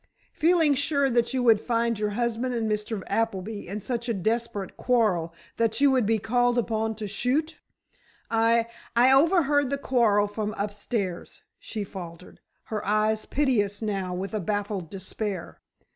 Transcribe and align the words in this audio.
"Feeling 0.33 0.73
sure 0.73 1.11
that 1.11 1.31
you 1.31 1.43
would 1.43 1.61
find 1.61 1.99
your 1.99 2.09
husband 2.17 2.55
and 2.55 2.67
Mr. 2.67 3.03
Appleby 3.05 3.67
in 3.67 3.81
such 3.81 4.09
a 4.09 4.15
desperate 4.15 4.75
quarrel 4.75 5.31
that 5.57 5.79
you 5.79 5.91
would 5.91 6.07
be 6.07 6.17
called 6.17 6.57
upon 6.57 6.95
to 6.95 7.07
shoot?" 7.07 7.59
"I—I 8.31 9.11
overheard 9.11 9.69
the 9.69 9.77
quarrel 9.77 10.25
from 10.25 10.55
upstairs," 10.57 11.43
she 11.59 11.83
faltered, 11.83 12.39
her 12.73 12.83
eyes 12.83 13.27
piteous 13.27 13.79
now 13.79 14.11
with 14.15 14.33
a 14.33 14.39
baffled 14.39 14.89
despair. 14.89 15.61